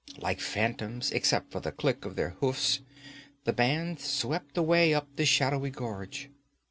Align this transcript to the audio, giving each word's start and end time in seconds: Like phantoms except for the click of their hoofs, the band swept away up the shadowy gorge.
Like 0.17 0.39
phantoms 0.39 1.11
except 1.11 1.51
for 1.51 1.59
the 1.59 1.71
click 1.71 2.05
of 2.05 2.15
their 2.15 2.31
hoofs, 2.39 2.81
the 3.43 3.53
band 3.53 3.99
swept 3.99 4.57
away 4.57 4.95
up 4.95 5.07
the 5.15 5.27
shadowy 5.27 5.69
gorge. 5.69 6.31